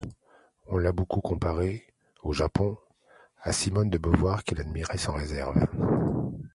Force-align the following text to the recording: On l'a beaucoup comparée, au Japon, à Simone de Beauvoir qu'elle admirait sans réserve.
On 0.65 0.79
l'a 0.79 0.91
beaucoup 0.91 1.21
comparée, 1.21 1.85
au 2.23 2.33
Japon, 2.33 2.75
à 3.43 3.53
Simone 3.53 3.91
de 3.91 3.99
Beauvoir 3.99 4.43
qu'elle 4.43 4.61
admirait 4.61 4.97
sans 4.97 5.13
réserve. 5.13 5.67